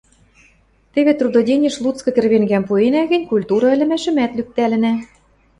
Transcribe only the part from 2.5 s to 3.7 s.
пуэнӓ гӹнь, культура